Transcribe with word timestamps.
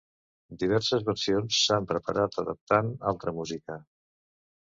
Diverses 0.61 1.03
versions 1.09 1.59
s'han 1.65 1.85
preparat 1.91 2.39
adaptant 2.45 2.91
altra 3.13 3.35
música. 3.43 3.79